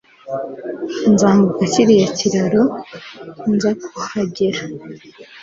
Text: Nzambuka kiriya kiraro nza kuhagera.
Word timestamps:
Nzambuka 1.11 1.61
kiriya 1.73 2.09
kiraro 2.17 2.63
nza 3.53 3.71
kuhagera. 3.83 4.61